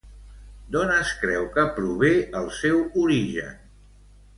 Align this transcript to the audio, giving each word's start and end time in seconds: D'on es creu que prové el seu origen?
D'on 0.75 0.93
es 0.93 1.11
creu 1.25 1.47
que 1.59 1.67
prové 1.77 2.13
el 2.43 2.53
seu 2.65 2.85
origen? 3.07 3.67